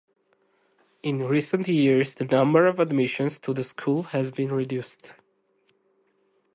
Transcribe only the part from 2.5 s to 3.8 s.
of admissions to the